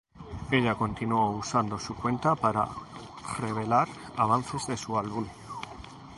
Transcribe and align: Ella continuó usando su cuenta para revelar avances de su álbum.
Ella 0.49 0.73
continuó 0.73 1.29
usando 1.29 1.77
su 1.77 1.93
cuenta 1.95 2.33
para 2.33 2.67
revelar 3.37 3.87
avances 4.17 4.65
de 4.65 4.75
su 4.75 4.97
álbum. 4.97 5.27